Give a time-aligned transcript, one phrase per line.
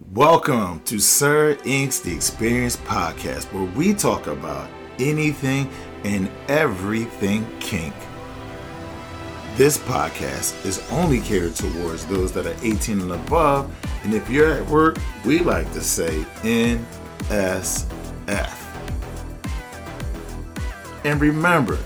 [0.00, 4.68] Welcome to Sir Inq's The Experience podcast, where we talk about
[4.98, 5.70] anything
[6.02, 7.94] and everything kink.
[9.54, 13.72] This podcast is only catered towards those that are 18 and above,
[14.02, 16.82] and if you're at work, we like to say NSF.
[21.04, 21.78] And remember,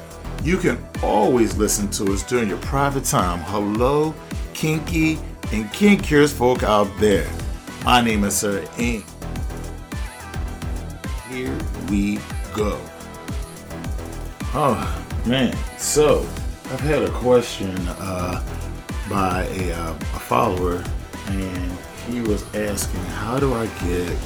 [0.43, 3.41] you can always listen to us during your private time.
[3.41, 4.15] Hello,
[4.55, 5.19] kinky
[5.53, 7.31] and kinkiest folk out there.
[7.85, 9.05] My name is Sir Inq.
[11.31, 11.57] Here
[11.89, 12.19] we
[12.55, 12.79] go.
[14.53, 16.21] Oh man, so
[16.71, 18.43] I've had a question uh,
[19.09, 20.85] by a, uh, a follower,
[21.29, 21.79] and
[22.09, 24.19] he was asking, "How do I get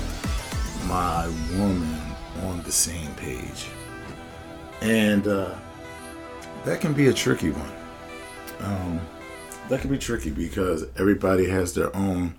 [0.86, 2.00] my woman
[2.42, 3.66] on the same page?"
[4.80, 5.54] And uh,
[6.64, 7.72] that can be a tricky one.
[8.60, 9.00] Um,
[9.68, 12.34] that can be tricky because everybody has their own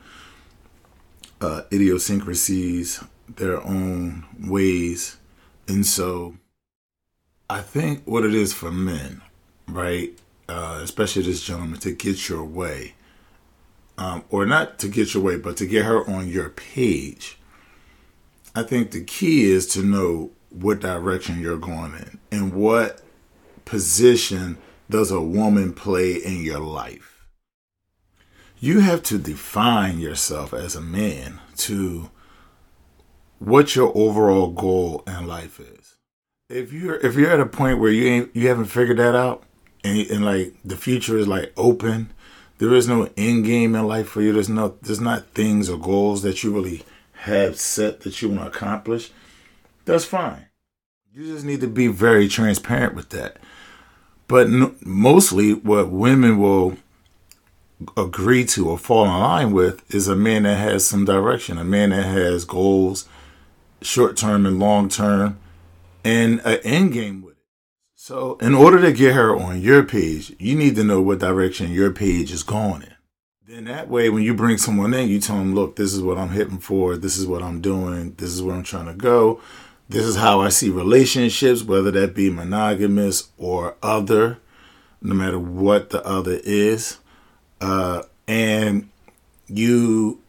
[1.44, 5.18] uh, idiosyncrasies, their own ways.
[5.68, 6.38] And so
[7.50, 9.22] I think what it is for men,
[9.68, 10.18] right,
[10.50, 12.96] uh, especially this gentleman, to get your way,
[13.98, 17.38] um, or not to get your way, but to get her on your page,
[18.55, 23.02] I think the key is to know what direction you're going in and what
[23.66, 24.57] position
[24.90, 27.13] does a woman play in your life.
[28.64, 32.10] You have to define yourself as a man to
[33.38, 35.96] what your overall goal in life is.
[36.48, 39.44] If you're if you're at a point where you ain't you haven't figured that out
[39.84, 42.14] and, and like the future is like open,
[42.60, 44.32] there is no end game in life for you.
[44.32, 46.84] There's no there's not things or goals that you really
[47.24, 49.12] have set that you want to accomplish.
[49.84, 50.46] That's fine.
[51.12, 53.40] You just need to be very transparent with that.
[54.30, 56.78] But no, mostly, what women will
[57.95, 61.63] agree to or fall in line with is a man that has some direction, a
[61.63, 63.07] man that has goals,
[63.81, 65.39] short term and long term,
[66.03, 67.44] and an end game with it.
[67.95, 71.72] So, in order to get her on your page, you need to know what direction
[71.72, 72.93] your page is going in.
[73.47, 76.17] Then that way, when you bring someone in, you tell them, look, this is what
[76.17, 79.41] I'm hitting for, this is what I'm doing, this is where I'm trying to go.
[79.89, 84.39] This is how I see relationships, whether that be monogamous or other,
[85.01, 86.97] no matter what the other is.
[87.62, 88.90] Uh, and
[89.47, 90.19] you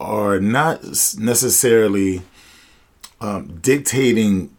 [0.00, 0.82] are not
[1.18, 2.22] necessarily
[3.20, 4.54] um, dictating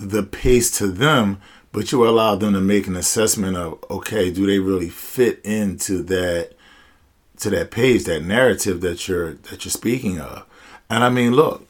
[0.00, 1.40] the pace to them,
[1.72, 6.02] but you allow them to make an assessment of okay, do they really fit into
[6.04, 6.52] that
[7.38, 10.44] to that page, that narrative that you're that you're speaking of?
[10.88, 11.68] And I mean, look,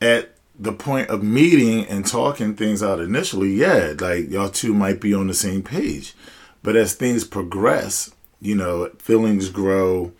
[0.00, 5.00] at the point of meeting and talking things out initially, yeah, like y'all two might
[5.00, 6.14] be on the same page.
[6.62, 10.12] But as things progress, you know, feelings grow,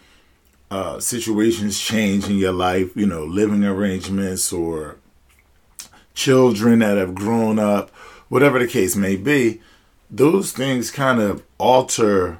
[0.70, 4.96] uh, situations change in your life, you know, living arrangements or
[6.14, 7.90] children that have grown up,
[8.28, 9.60] whatever the case may be,
[10.08, 12.38] those things kind of alter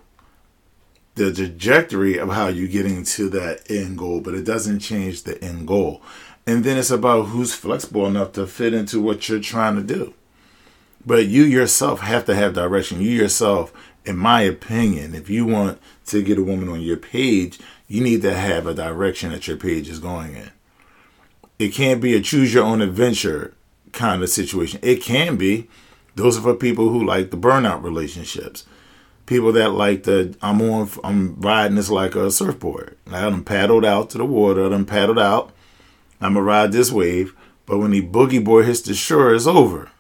[1.14, 5.42] the trajectory of how you're getting to that end goal, but it doesn't change the
[5.44, 6.00] end goal.
[6.46, 10.14] And then it's about who's flexible enough to fit into what you're trying to do.
[11.04, 13.00] But you yourself have to have direction.
[13.00, 13.72] You yourself,
[14.04, 17.58] in my opinion, if you want to get a woman on your page,
[17.88, 20.50] you need to have a direction that your page is going in.
[21.58, 23.54] It can't be a choose your own adventure
[23.92, 24.80] kind of situation.
[24.82, 25.68] It can be.
[26.14, 28.64] Those are for people who like the burnout relationships.
[29.26, 32.96] People that like the I'm on I'm riding this like a surfboard.
[33.06, 35.52] I done paddled out to the water, I done paddled out
[36.22, 37.34] I'm gonna ride this wave,
[37.66, 39.90] but when the boogie board hits the shore, it's over.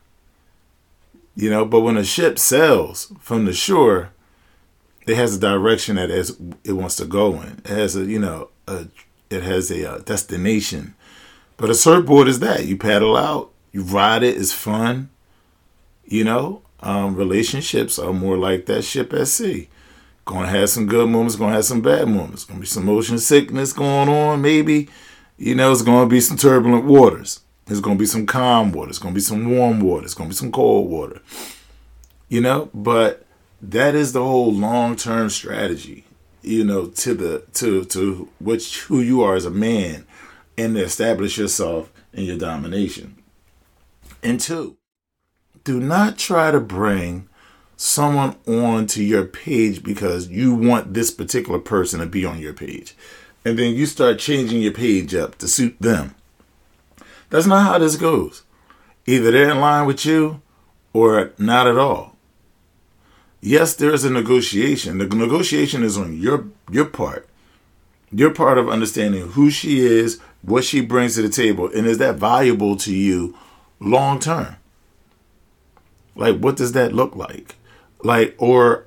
[1.34, 4.10] You know, but when a ship sails from the shore,
[5.06, 7.62] it has a direction that it wants to go in.
[7.64, 8.86] It has a, you know, a,
[9.30, 10.94] it has a, a uh, destination.
[11.56, 15.08] But a surfboard is that you paddle out, you ride it, it's fun.
[16.04, 19.68] You know, um, relationships are more like that ship at sea.
[20.24, 22.44] Gonna have some good moments, gonna have some bad moments.
[22.44, 24.88] Gonna be some motion sickness going on, maybe
[25.42, 27.40] you know, it's to be some turbulent waters.
[27.72, 28.90] There's going to be some calm water.
[28.90, 30.04] It's going to be some warm water.
[30.04, 31.22] It's going to be some cold water.
[32.28, 33.24] You know, but
[33.62, 36.04] that is the whole long-term strategy.
[36.42, 40.04] You know, to the to to which who you are as a man,
[40.58, 43.16] and to establish yourself in your domination.
[44.22, 44.76] And two,
[45.64, 47.26] do not try to bring
[47.78, 52.94] someone onto your page because you want this particular person to be on your page
[53.44, 56.14] and then you start changing your page up to suit them.
[57.32, 58.42] That's not how this goes.
[59.06, 60.42] Either they're in line with you
[60.92, 62.14] or not at all.
[63.40, 64.98] Yes, there is a negotiation.
[64.98, 67.26] The negotiation is on your your part.
[68.12, 71.96] You're part of understanding who she is, what she brings to the table, and is
[71.98, 73.34] that valuable to you
[73.80, 74.56] long term?
[76.14, 77.56] Like, what does that look like?
[78.04, 78.84] Like, or,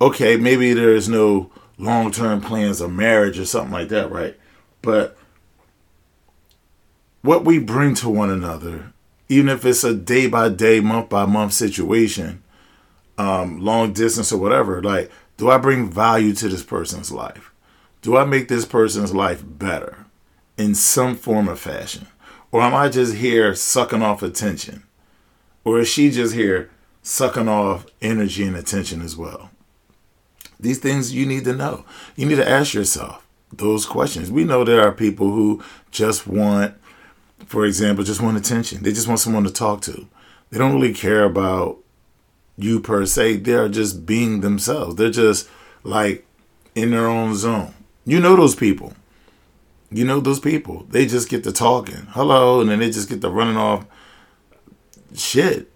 [0.00, 4.38] okay, maybe there's no long term plans of marriage or something like that, right?
[4.82, 5.17] But
[7.22, 8.92] what we bring to one another,
[9.28, 12.42] even if it's a day by day, month by month situation,
[13.18, 17.52] um, long distance or whatever, like, do I bring value to this person's life?
[18.02, 20.06] Do I make this person's life better
[20.56, 22.06] in some form or fashion?
[22.50, 24.84] Or am I just here sucking off attention?
[25.64, 26.70] Or is she just here
[27.02, 29.50] sucking off energy and attention as well?
[30.58, 31.84] These things you need to know.
[32.16, 34.30] You need to ask yourself those questions.
[34.30, 36.74] We know there are people who just want,
[37.46, 38.82] for example, just want attention.
[38.82, 40.06] They just want someone to talk to.
[40.50, 41.78] They don't really care about
[42.56, 43.38] you per se.
[43.38, 44.96] They're just being themselves.
[44.96, 45.48] They're just
[45.82, 46.26] like
[46.74, 47.74] in their own zone.
[48.04, 48.94] You know those people.
[49.90, 50.86] You know those people.
[50.90, 52.06] They just get to talking.
[52.10, 53.86] Hello, and then they just get to running off
[55.14, 55.70] shit.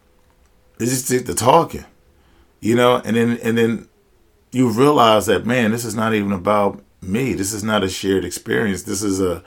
[0.78, 1.84] They just get to talking.
[2.60, 3.88] You know, and then and then
[4.50, 7.34] you realize that man, this is not even about me.
[7.34, 8.82] This is not a shared experience.
[8.82, 9.42] This is a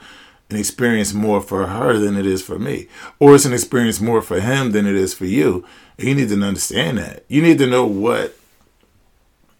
[0.50, 2.88] an experience more for her than it is for me.
[3.18, 5.64] Or it's an experience more for him than it is for you.
[5.98, 7.24] And you need to understand that.
[7.28, 8.36] You need to know what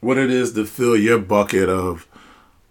[0.00, 2.06] what it is to fill your bucket of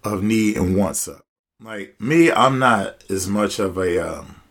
[0.03, 1.25] of need and wants up.
[1.61, 4.41] Like me, I'm not as much of a um,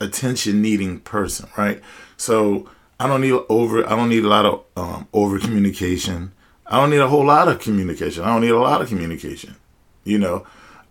[0.00, 1.82] attention needing person, right?
[2.16, 2.68] So
[2.98, 3.86] I don't need over.
[3.86, 6.32] I don't need a lot of um, over communication.
[6.66, 8.22] I don't need a whole lot of communication.
[8.22, 9.56] I don't need a lot of communication.
[10.04, 10.46] You know,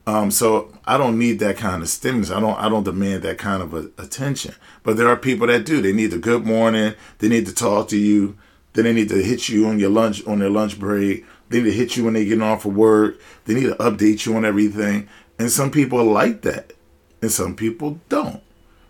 [0.09, 2.31] um, so I don't need that kind of stimulus.
[2.31, 2.57] I don't.
[2.57, 4.55] I don't demand that kind of a, attention.
[4.81, 5.81] But there are people that do.
[5.81, 6.95] They need a good morning.
[7.19, 8.35] They need to talk to you.
[8.73, 11.25] Then they need to hit you on your lunch on their lunch break.
[11.49, 13.19] They need to hit you when they get off of work.
[13.45, 15.07] They need to update you on everything.
[15.37, 16.73] And some people like that,
[17.21, 18.41] and some people don't,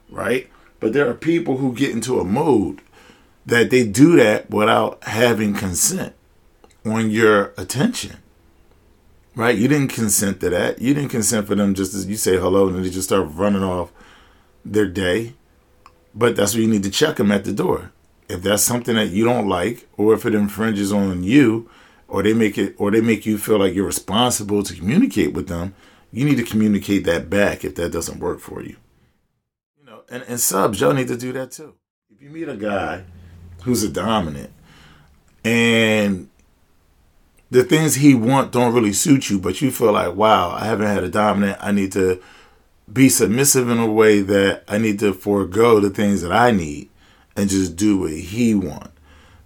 [0.10, 0.50] right?
[0.80, 2.82] But there are people who get into a mode
[3.46, 6.14] that they do that without having consent
[6.86, 8.18] on your attention.
[9.40, 9.58] Right?
[9.58, 10.82] You didn't consent to that.
[10.82, 13.64] You didn't consent for them just as you say hello and they just start running
[13.64, 13.94] off
[14.66, 15.34] their day.
[16.14, 17.94] But that's where you need to check them at the door.
[18.28, 21.70] If that's something that you don't like, or if it infringes on you,
[22.10, 25.48] or they make it, or they make you feel like you're responsible to communicate with
[25.48, 25.74] them,
[26.12, 28.76] you need to communicate that back if that doesn't work for you.
[29.80, 31.76] You know, and, and subs, y'all need to do that too.
[32.14, 33.06] If you meet a guy
[33.64, 34.52] who's a dominant
[35.46, 36.29] and
[37.52, 40.88] the things he want don't really suit you, but you feel like, wow, I haven't
[40.88, 41.58] had a dominant.
[41.62, 42.22] I need to
[42.92, 46.90] be submissive in a way that I need to forego the things that I need
[47.36, 48.92] and just do what he want.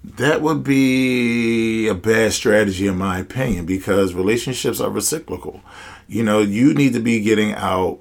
[0.03, 5.61] That would be a bad strategy in my opinion because relationships are reciprocal.
[6.07, 7.99] You know, you need to be getting out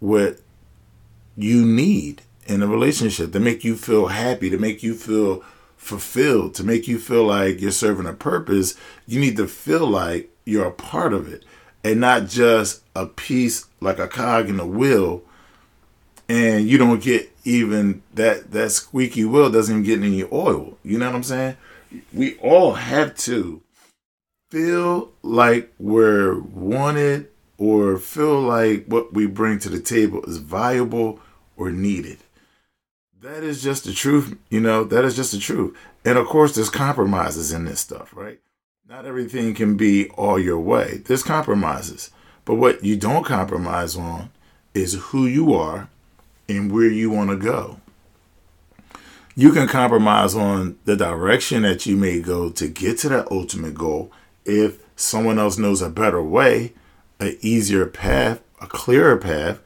[0.00, 0.40] what
[1.36, 5.44] you need in a relationship to make you feel happy, to make you feel
[5.84, 8.74] fulfilled, to make you feel like you're serving a purpose,
[9.06, 11.44] you need to feel like you're a part of it
[11.84, 15.22] and not just a piece like a cog in the wheel.
[16.26, 20.78] And you don't get even that that squeaky wheel doesn't even get any oil.
[20.82, 21.56] You know what i'm saying?
[22.14, 23.60] We all have to
[24.50, 27.28] feel like we're wanted
[27.58, 31.20] or feel like what we bring to the table is valuable
[31.58, 32.18] or needed
[33.24, 35.74] that is just the truth, you know, that is just the truth.
[36.04, 38.38] And of course, there's compromises in this stuff, right?
[38.86, 41.02] Not everything can be all your way.
[41.06, 42.10] There's compromises.
[42.44, 44.30] But what you don't compromise on
[44.74, 45.88] is who you are
[46.50, 47.80] and where you want to go.
[49.34, 53.74] You can compromise on the direction that you may go to get to that ultimate
[53.74, 54.12] goal
[54.44, 56.74] if someone else knows a better way,
[57.18, 59.60] an easier path, a clearer path,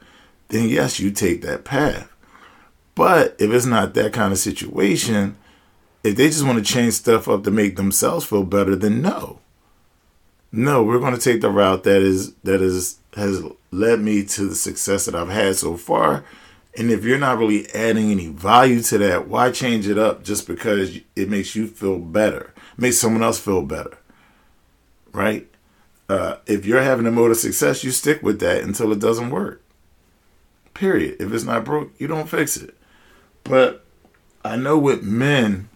[0.46, 2.08] then yes, you take that path.
[2.98, 5.36] But if it's not that kind of situation,
[6.02, 9.38] if they just want to change stuff up to make themselves feel better, then no.
[10.50, 14.48] No, we're going to take the route that is that is has led me to
[14.48, 16.24] the success that I've had so far.
[16.76, 20.48] And if you're not really adding any value to that, why change it up just
[20.48, 23.96] because it makes you feel better, makes someone else feel better,
[25.12, 25.46] right?
[26.08, 29.30] Uh, if you're having a mode of success, you stick with that until it doesn't
[29.30, 29.62] work.
[30.74, 31.16] Period.
[31.20, 32.74] If it's not broke, you don't fix it.
[33.48, 33.82] But
[34.44, 35.70] I know with men,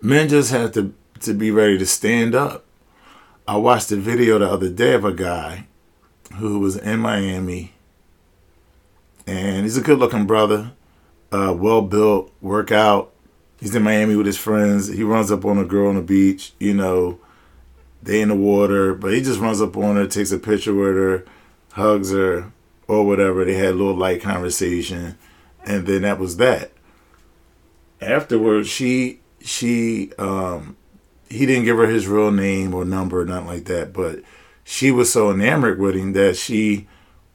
[0.00, 2.64] men just have to to be ready to stand up.
[3.46, 5.66] I watched a video the other day of a guy
[6.34, 7.74] who was in Miami,
[9.26, 10.72] and he's a good looking brother,
[11.30, 13.12] uh, well built, workout.
[13.60, 14.88] He's in Miami with his friends.
[14.88, 17.20] He runs up on a girl on the beach, you know,
[18.02, 20.96] They in the water, but he just runs up on her, takes a picture with
[20.96, 21.24] her,
[21.72, 22.50] hugs her,
[22.88, 23.44] or whatever.
[23.44, 25.16] They had a little light conversation,
[25.64, 26.72] and then that was that.
[28.00, 30.76] Afterwards, she she um
[31.28, 34.20] he didn't give her his real name or number or nothing like that, but
[34.64, 36.86] she was so enamored with him that she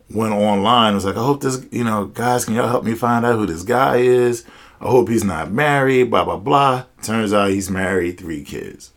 [0.10, 0.88] went online.
[0.88, 3.36] And was like, I hope this, you know, guys, can y'all help me find out
[3.36, 4.46] who this guy is?
[4.80, 6.86] I hope he's not married, blah, blah, blah.
[7.02, 8.92] Turns out he's married, three kids.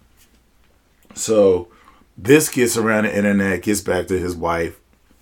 [1.14, 1.68] So
[2.16, 4.78] this gets around the internet, gets back to his wife.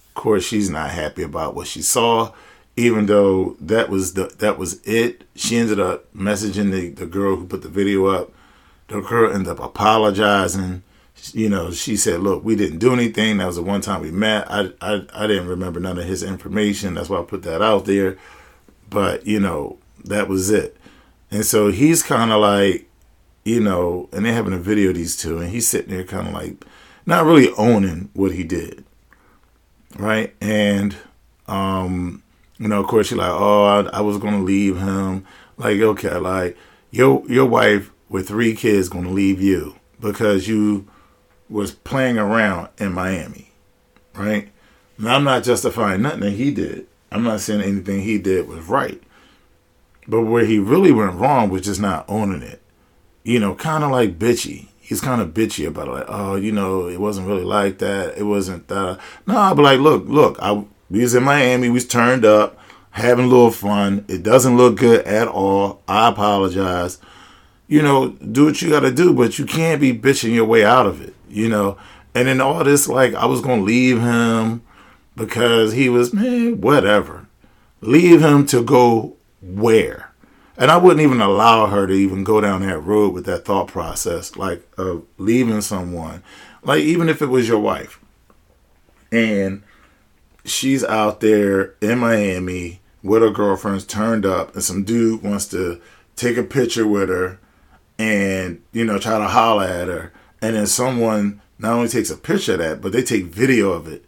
[0.09, 2.33] Of course, she's not happy about what she saw,
[2.79, 5.25] even though that was the that was it.
[5.35, 8.33] She ended up messaging the, the girl who put the video up.
[8.87, 10.85] The girl ended up apologizing.
[11.33, 13.39] You know, she said, "Look, we didn't do anything.
[13.39, 14.49] That was the one time we met.
[14.49, 16.95] I, I, I didn't remember none of his information.
[16.95, 18.17] That's why I put that out there.
[18.89, 20.77] But you know, that was it.
[21.33, 22.89] And so he's kind of like,
[23.45, 26.33] you know, and they're having a video these two, and he's sitting there kind of
[26.33, 26.65] like
[27.07, 28.85] not really owning what he did.
[29.99, 30.35] Right.
[30.41, 30.95] And,
[31.49, 32.23] um,
[32.59, 35.27] you know, of course, you're like, oh, I, I was to leave him.
[35.57, 36.57] Like, okay, like
[36.91, 40.89] your, your wife with three kids to leave you because you
[41.49, 43.53] was playing around in Miami.
[44.15, 44.51] Right.
[44.99, 46.87] Now, I'm not justifying nothing that he did.
[47.11, 49.01] I'm not saying anything he did was right.
[50.07, 52.61] But where he really went wrong was just not owning it.
[53.23, 54.69] You know, kind of like bitchy.
[54.81, 55.93] He's kind of bitchy about it.
[55.93, 58.17] Like, oh, you know, it wasn't really like that.
[58.17, 58.99] It wasn't that.
[59.27, 61.69] No, but like, look, look, I we was in Miami.
[61.69, 62.59] We was turned up,
[62.91, 64.05] having a little fun.
[64.09, 65.83] It doesn't look good at all.
[65.87, 66.99] I apologize.
[67.67, 70.65] You know, do what you got to do, but you can't be bitching your way
[70.65, 71.15] out of it.
[71.29, 71.77] You know,
[72.15, 74.63] and then all this like I was gonna leave him
[75.15, 77.27] because he was man, whatever.
[77.81, 80.13] Leave him to go where.
[80.57, 83.69] And I wouldn't even allow her to even go down that road with that thought
[83.69, 86.25] process, like of leaving someone,
[86.65, 88.01] like even if it was your wife,
[89.13, 89.63] and
[90.45, 95.81] she's out there in Miami with her girlfriends turned up, and some dude wants to
[96.17, 97.39] take a picture with her,
[97.99, 102.17] and you know try to holler at her, and then someone not only takes a
[102.17, 104.05] picture of that, but they take video of it,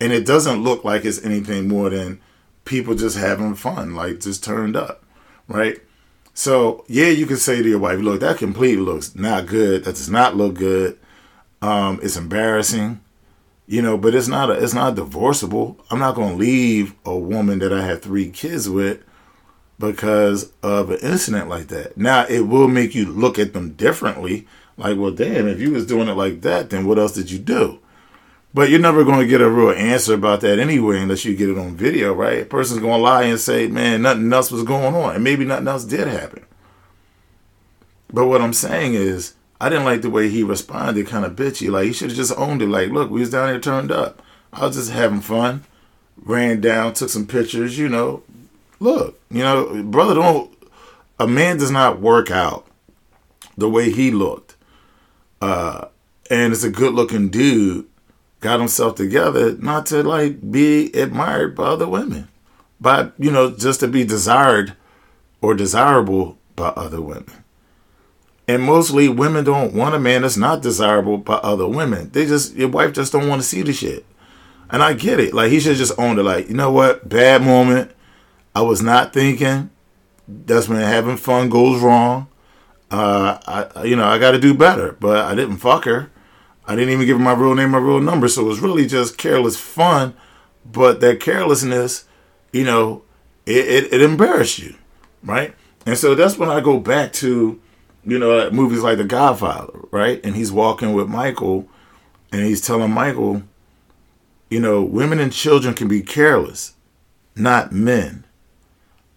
[0.00, 2.20] and it doesn't look like it's anything more than
[2.64, 5.04] people just having fun, like just turned up,
[5.48, 5.78] right?
[6.34, 9.84] So yeah, you can say to your wife, "Look, that completely looks not good.
[9.84, 10.98] That does not look good.
[11.62, 13.00] Um, it's embarrassing,
[13.66, 13.96] you know.
[13.98, 15.78] But it's not a, it's not divorceable.
[15.90, 19.02] I'm not going to leave a woman that I have three kids with
[19.78, 21.96] because of an incident like that.
[21.96, 24.46] Now it will make you look at them differently.
[24.76, 27.38] Like, well, damn, if you was doing it like that, then what else did you
[27.38, 27.78] do?
[28.52, 31.48] But you're never going to get a real answer about that anyway unless you get
[31.48, 32.42] it on video, right?
[32.42, 35.16] A person's going to lie and say, man, nothing else was going on.
[35.16, 36.46] And maybe nothing else did happen.
[38.12, 41.70] But what I'm saying is, I didn't like the way he responded, kind of bitchy.
[41.70, 42.68] Like, he should have just owned it.
[42.68, 44.20] Like, look, we was down here turned up.
[44.52, 45.64] I was just having fun.
[46.16, 48.22] Ran down, took some pictures, you know.
[48.80, 50.50] Look, you know, brother, don't.
[51.18, 52.66] A man does not work out
[53.56, 54.56] the way he looked.
[55.40, 55.88] Uh,
[56.30, 57.86] and it's a good looking dude
[58.40, 62.28] got himself together not to like be admired by other women,
[62.80, 64.76] but you know, just to be desired
[65.40, 67.43] or desirable by other women.
[68.46, 72.10] And mostly women don't want a man that's not desirable by other women.
[72.10, 74.04] They just your wife just don't want to see the shit.
[74.70, 75.32] And I get it.
[75.32, 76.22] Like he should just own it.
[76.22, 77.08] Like, you know what?
[77.08, 77.90] Bad moment.
[78.54, 79.70] I was not thinking.
[80.28, 82.28] That's when having fun goes wrong.
[82.90, 83.38] Uh,
[83.74, 84.92] I, you know, I got to do better.
[85.00, 86.10] But I didn't fuck her.
[86.66, 88.28] I didn't even give her my real name, my real number.
[88.28, 90.14] So it was really just careless fun.
[90.64, 92.04] But that carelessness,
[92.52, 93.02] you know,
[93.46, 94.76] it, it, it embarrassed you,
[95.22, 95.54] right?
[95.84, 97.60] And so that's when I go back to,
[98.06, 100.20] you know, movies like The Godfather, right?
[100.24, 101.68] And he's walking with Michael
[102.32, 103.42] and he's telling Michael,
[104.50, 106.74] you know, women and children can be careless,
[107.34, 108.24] not men.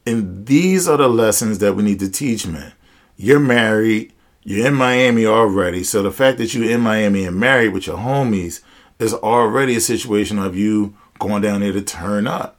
[0.05, 2.73] And these are the lessons that we need to teach men.
[3.17, 4.13] You're married,
[4.43, 5.83] you're in Miami already.
[5.83, 8.61] So the fact that you're in Miami and married with your homies
[8.99, 12.57] is already a situation of you going down there to turn up.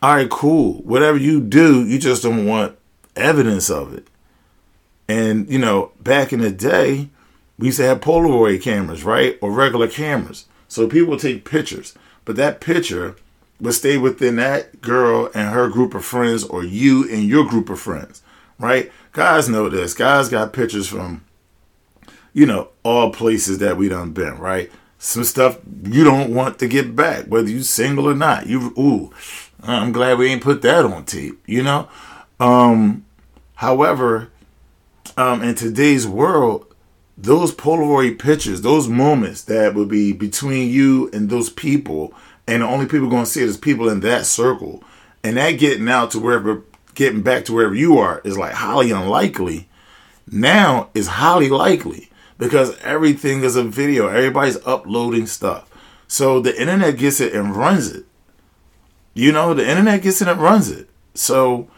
[0.00, 0.74] All right, cool.
[0.82, 2.76] Whatever you do, you just don't want
[3.16, 4.06] evidence of it.
[5.12, 7.08] And, you know, back in the day,
[7.58, 9.38] we used to have Polaroid cameras, right?
[9.42, 10.46] Or regular cameras.
[10.68, 11.94] So people take pictures.
[12.24, 13.16] But that picture
[13.60, 17.68] would stay within that girl and her group of friends or you and your group
[17.68, 18.22] of friends,
[18.58, 18.90] right?
[19.12, 19.94] guys know this.
[19.94, 21.24] Guys got pictures from,
[22.32, 24.70] you know, all places that we done been, right?
[24.98, 28.46] Some stuff you don't want to get back, whether you single or not.
[28.46, 29.12] You ooh,
[29.62, 31.88] I'm glad we ain't put that on tape, you know?
[32.40, 33.04] Um,
[33.56, 34.31] however,
[35.16, 36.66] um, in today's world,
[37.16, 42.14] those Polaroid pictures, those moments that would be between you and those people,
[42.46, 44.82] and the only people going to see it is people in that circle,
[45.22, 46.62] and that getting out to wherever,
[46.94, 49.68] getting back to wherever you are is like highly unlikely.
[50.30, 54.08] Now is highly likely because everything is a video.
[54.08, 55.68] Everybody's uploading stuff.
[56.08, 58.04] So the internet gets it and runs it.
[59.14, 60.88] You know, the internet gets it and runs it.
[61.14, 61.68] So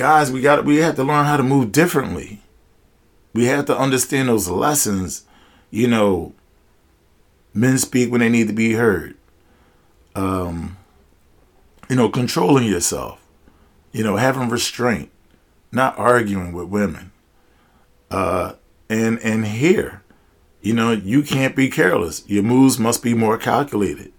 [0.00, 2.40] guys, we got we have to learn how to move differently.
[3.34, 5.26] We have to understand those lessons.
[5.70, 6.32] You know,
[7.52, 9.14] men speak when they need to be heard.
[10.14, 10.78] Um,
[11.90, 13.20] you know, controlling yourself.
[13.92, 15.10] You know, having restraint,
[15.70, 17.12] not arguing with women.
[18.10, 18.54] Uh,
[18.88, 20.02] and and here,
[20.62, 22.26] you know, you can't be careless.
[22.26, 24.14] Your moves must be more calculated.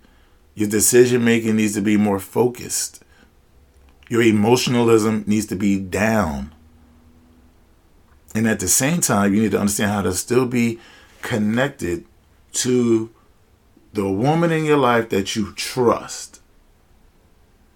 [0.53, 3.00] Your decision making needs to be more focused.
[4.11, 6.53] Your emotionalism needs to be down.
[8.35, 10.81] And at the same time, you need to understand how to still be
[11.21, 12.03] connected
[12.55, 13.09] to
[13.93, 16.41] the woman in your life that you trust.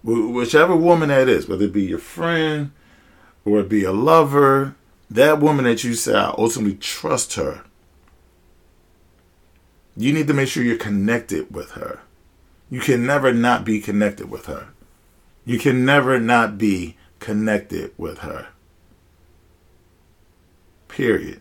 [0.04, 2.72] Whichever woman that is, whether it be your friend
[3.46, 4.74] or it be a lover,
[5.08, 7.64] that woman that you say, I ultimately trust her.
[9.96, 12.00] You need to make sure you're connected with her.
[12.68, 14.74] You can never not be connected with her.
[15.46, 18.48] You can never not be connected with her.
[20.88, 21.40] Period.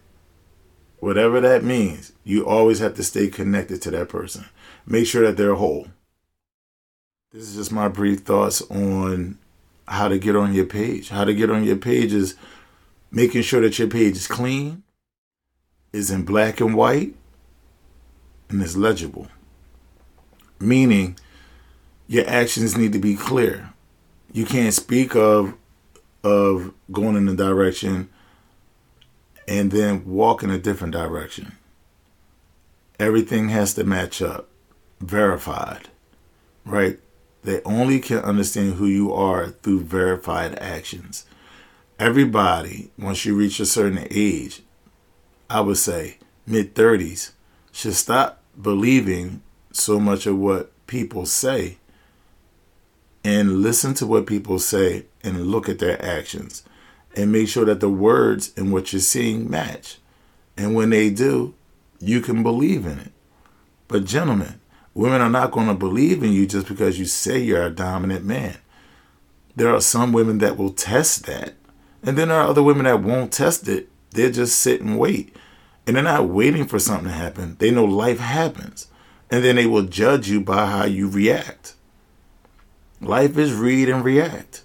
[0.99, 4.45] Whatever that means, you always have to stay connected to that person.
[4.85, 5.87] Make sure that they're whole.
[7.31, 9.39] This is just my brief thoughts on
[9.87, 11.09] how to get on your page.
[11.09, 12.35] How to get on your page is
[13.09, 14.83] making sure that your page is clean,
[15.91, 17.15] is in black and white,
[18.49, 19.27] and is legible.
[20.59, 21.17] Meaning,
[22.07, 23.73] your actions need to be clear
[24.35, 25.53] you can't speak of
[26.21, 28.09] of going in a direction
[29.47, 31.55] and then walk in a different direction.
[32.99, 34.49] Everything has to match up,
[34.99, 35.87] verified,
[36.65, 36.99] right?
[37.43, 41.25] They only can understand who you are through verified actions.
[41.97, 44.63] Everybody, once you reach a certain age,
[45.49, 47.31] I would say mid 30s,
[47.71, 51.77] should stop believing so much of what people say
[53.25, 56.61] and listen to what people say and look at their actions
[57.15, 59.97] and make sure that the words and what you're seeing match.
[60.55, 61.55] And when they do,
[61.99, 63.11] you can believe in it.
[63.87, 64.59] But, gentlemen,
[64.93, 68.23] women are not going to believe in you just because you say you're a dominant
[68.25, 68.57] man.
[69.55, 71.55] There are some women that will test that.
[72.03, 73.89] And then there are other women that won't test it.
[74.11, 75.35] They'll just sit and wait.
[75.87, 77.55] And they're not waiting for something to happen.
[77.57, 78.87] They know life happens.
[79.31, 81.74] And then they will judge you by how you react.
[83.05, 84.63] Life is read and react.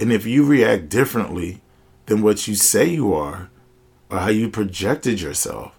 [0.00, 1.60] And if you react differently
[2.06, 3.50] than what you say you are
[4.10, 5.78] or how you projected yourself,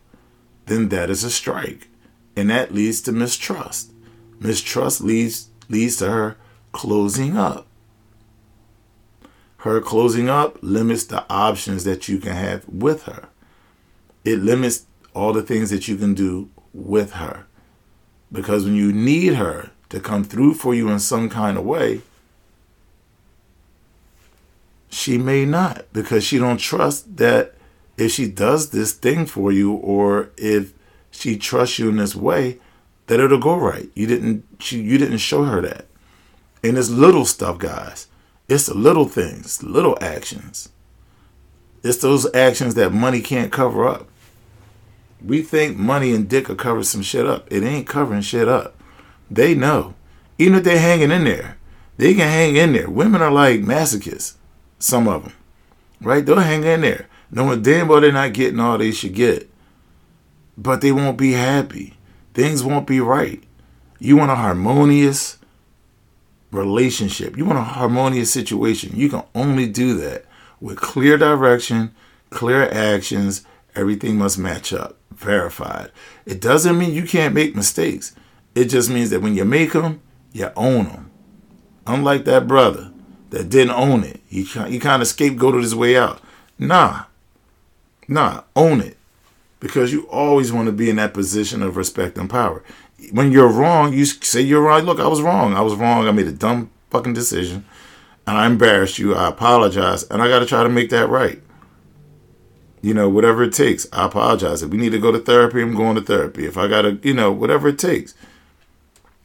[0.67, 1.87] then that is a strike.
[2.35, 3.93] And that leads to mistrust.
[4.39, 6.37] Mistrust leads leads to her
[6.71, 7.65] closing up.
[9.57, 13.29] Her closing up limits the options that you can have with her.
[14.23, 17.47] It limits all the things that you can do with her.
[18.31, 22.01] Because when you need her, to come through for you in some kind of way,
[24.89, 27.55] she may not because she don't trust that
[27.97, 30.73] if she does this thing for you or if
[31.11, 32.59] she trusts you in this way
[33.07, 33.89] that it'll go right.
[33.95, 35.85] You didn't she you didn't show her that.
[36.63, 38.07] And it's little stuff, guys.
[38.47, 40.69] It's the little things, little actions.
[41.83, 44.07] It's those actions that money can't cover up.
[45.23, 47.51] We think money and dick will cover some shit up.
[47.51, 48.76] It ain't covering shit up.
[49.29, 49.95] They know.
[50.37, 51.57] Even if they're hanging in there,
[51.97, 52.89] they can hang in there.
[52.89, 54.35] Women are like masochists,
[54.79, 55.33] some of them,
[56.01, 56.25] right?
[56.25, 59.49] They'll hang in there, knowing damn well they're not getting all they should get.
[60.57, 61.95] But they won't be happy.
[62.33, 63.43] Things won't be right.
[63.99, 65.37] You want a harmonious
[66.51, 67.37] relationship.
[67.37, 68.95] You want a harmonious situation.
[68.95, 70.25] You can only do that
[70.59, 71.93] with clear direction,
[72.29, 73.43] clear actions.
[73.75, 75.91] Everything must match up, verified.
[76.25, 78.15] It doesn't mean you can't make mistakes.
[78.57, 80.01] It just means that when you make them,
[80.33, 81.11] you own them.
[81.85, 82.91] Unlike that brother
[83.29, 86.19] that didn't own it, he, he kind of scapegoated his way out.
[86.57, 87.03] Nah,
[88.07, 88.97] nah, own it.
[89.59, 92.63] Because you always want to be in that position of respect and power.
[93.11, 94.83] When you're wrong, you say you're right.
[94.83, 95.53] Look, I was wrong.
[95.53, 96.07] I was wrong.
[96.07, 97.63] I made a dumb fucking decision.
[98.25, 99.13] And I embarrassed you.
[99.13, 100.01] I apologize.
[100.09, 101.43] And I got to try to make that right.
[102.81, 103.85] You know, whatever it takes.
[103.93, 104.63] I apologize.
[104.63, 106.47] If we need to go to therapy, I'm going to therapy.
[106.47, 108.15] If I got to, you know, whatever it takes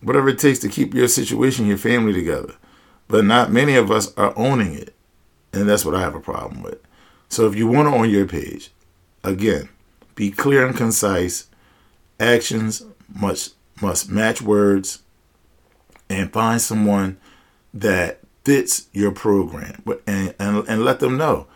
[0.02, 2.54] whatever it takes to keep your situation, your family together.
[3.08, 4.94] But not many of us are owning it.
[5.52, 6.78] And that's what I have a problem with.
[7.28, 8.70] So if you want to own your page,
[9.22, 9.68] again,
[10.14, 11.46] Be clear and concise.
[12.20, 15.00] Actions must must match words
[16.08, 17.18] and find someone
[17.74, 21.46] that fits your program and, and, and let them know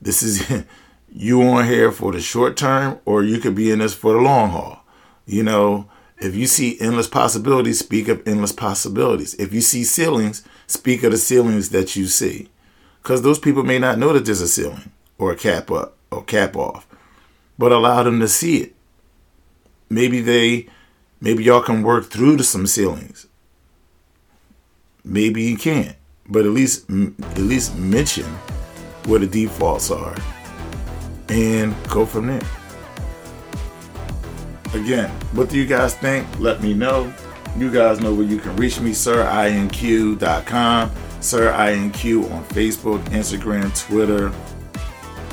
[0.00, 0.64] this is
[1.12, 4.18] you on here for the short term or you could be in this for the
[4.18, 4.80] long haul
[5.26, 5.88] you know
[6.24, 9.34] if you see endless possibilities speak of endless possibilities.
[9.34, 12.48] If you see ceilings speak of the ceilings that you see.
[13.02, 16.24] Because those people may not know that there's a ceiling or a cap up or
[16.24, 16.86] cap off
[17.58, 18.74] but allow them to see it.
[19.88, 20.68] Maybe they
[21.20, 23.26] maybe y'all can work through to some ceilings.
[25.04, 25.96] Maybe you can't
[26.28, 28.24] but at least at least mention
[29.06, 30.16] where the defaults are
[31.28, 32.63] and go from there.
[34.74, 36.26] Again, what do you guys think?
[36.40, 37.12] Let me know.
[37.56, 44.32] You guys know where you can reach me, sirinq.com, sirinq on Facebook, Instagram, Twitter,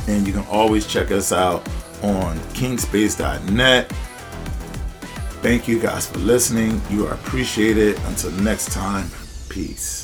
[0.08, 1.67] and you can always check us out
[2.04, 3.91] on kingspace.net.
[5.41, 6.80] Thank you guys for listening.
[6.91, 7.97] You are appreciated.
[8.06, 9.10] Until next time,
[9.49, 10.00] peace.